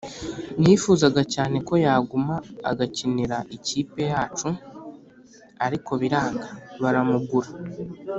Nifuzaga 0.61 1.21
cyane 1.33 1.57
ko 1.67 1.73
yaguma 1.85 2.35
agakinira 2.71 3.37
ikipe 3.55 4.01
yacu 4.13 4.47
ariko 5.65 5.91
biranga 6.01 6.45
baramugura 6.81 7.49